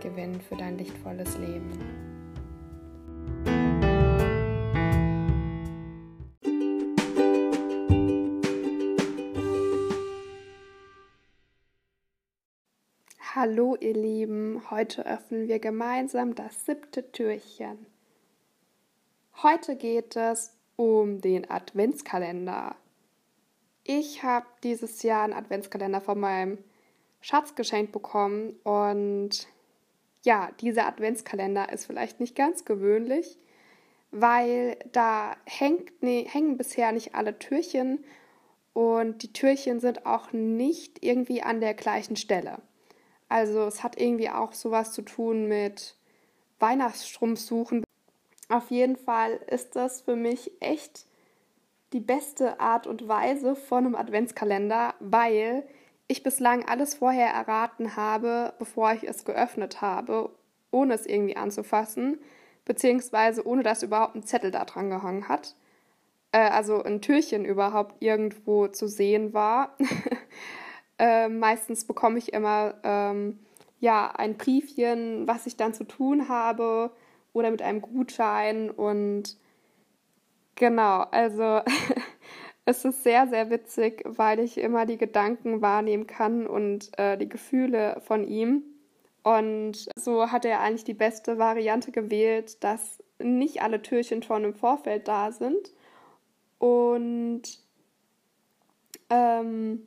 [0.00, 1.78] gewinnen für dein lichtvolles Leben.
[13.32, 17.86] Hallo ihr Lieben, heute öffnen wir gemeinsam das siebte Türchen.
[19.42, 22.74] Heute geht es um den Adventskalender.
[23.84, 26.58] Ich habe dieses Jahr einen Adventskalender von meinem
[27.20, 29.46] Schatz geschenkt bekommen und
[30.24, 33.38] ja, dieser Adventskalender ist vielleicht nicht ganz gewöhnlich,
[34.10, 38.04] weil da hängt, nee, hängen bisher nicht alle Türchen
[38.72, 42.58] und die Türchen sind auch nicht irgendwie an der gleichen Stelle.
[43.28, 45.96] Also es hat irgendwie auch sowas zu tun mit
[46.58, 47.84] Weihnachtsstrumpfsuchen.
[48.48, 51.06] Auf jeden Fall ist das für mich echt
[51.92, 55.64] die beste Art und Weise von einem Adventskalender, weil
[56.10, 60.30] ich bislang alles vorher erraten habe, bevor ich es geöffnet habe,
[60.70, 62.18] ohne es irgendwie anzufassen,
[62.64, 65.54] beziehungsweise ohne dass überhaupt ein Zettel da dran gehangen hat.
[66.32, 69.76] Äh, also ein Türchen überhaupt irgendwo zu sehen war.
[70.98, 73.38] äh, meistens bekomme ich immer ähm,
[73.78, 76.90] ja ein Briefchen, was ich dann zu tun habe,
[77.32, 79.36] oder mit einem Gutschein und
[80.56, 81.60] genau, also
[82.64, 87.28] Es ist sehr, sehr witzig, weil ich immer die Gedanken wahrnehmen kann und äh, die
[87.28, 88.62] Gefühle von ihm.
[89.22, 94.54] Und so hat er eigentlich die beste Variante gewählt, dass nicht alle Türchen schon im
[94.54, 95.72] Vorfeld da sind.
[96.58, 97.42] Und
[99.10, 99.86] ähm,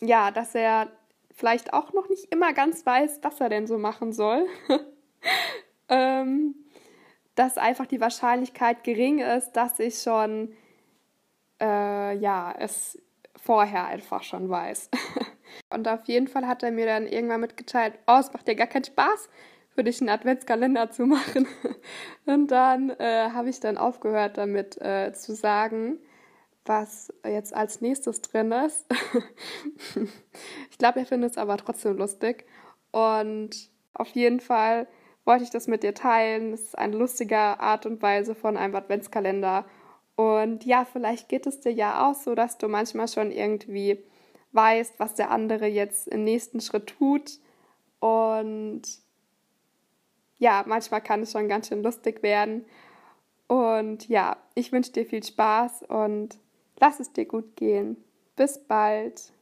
[0.00, 0.88] ja, dass er
[1.34, 4.46] vielleicht auch noch nicht immer ganz weiß, was er denn so machen soll.
[5.88, 6.54] ähm,
[7.34, 10.52] dass einfach die Wahrscheinlichkeit gering ist, dass ich schon
[11.60, 12.98] äh, ja, es
[13.36, 14.90] vorher einfach schon weiß.
[15.70, 18.66] und auf jeden Fall hat er mir dann irgendwann mitgeteilt, oh, es macht dir gar
[18.66, 19.28] keinen Spaß,
[19.74, 21.46] für dich einen Adventskalender zu machen.
[22.26, 25.98] und dann äh, habe ich dann aufgehört damit äh, zu sagen,
[26.66, 28.86] was jetzt als nächstes drin ist.
[30.70, 32.44] ich glaube, er findet es aber trotzdem lustig.
[32.92, 34.86] Und auf jeden Fall
[35.24, 36.52] wollte ich das mit dir teilen.
[36.52, 39.64] Es ist eine lustige Art und Weise von einem Adventskalender
[40.20, 44.04] und ja, vielleicht geht es dir ja auch so, dass du manchmal schon irgendwie
[44.52, 47.38] weißt, was der andere jetzt im nächsten Schritt tut.
[48.00, 48.82] Und
[50.36, 52.66] ja, manchmal kann es schon ganz schön lustig werden.
[53.48, 56.36] Und ja, ich wünsche dir viel Spaß und
[56.78, 57.96] lass es dir gut gehen.
[58.36, 59.32] Bis bald.